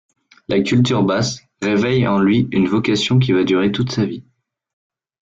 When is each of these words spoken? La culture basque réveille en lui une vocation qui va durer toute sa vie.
La 0.47 0.59
culture 0.61 1.03
basque 1.03 1.47
réveille 1.61 2.07
en 2.07 2.17
lui 2.19 2.47
une 2.53 2.67
vocation 2.67 3.19
qui 3.19 3.33
va 3.33 3.43
durer 3.43 3.71
toute 3.71 3.91
sa 3.91 4.03
vie. 4.03 4.23